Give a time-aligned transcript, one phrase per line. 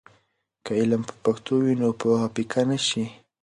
[0.65, 3.03] که علم په پښتو وي، نو پوهه پیکه نه شي.